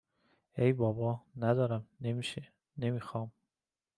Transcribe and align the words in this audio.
ای 0.57 0.73
بابا، 0.73 1.21
ندارم، 1.37 1.87
نمیشه، 2.01 2.47
نمی 2.77 3.01
خوام 3.01 3.31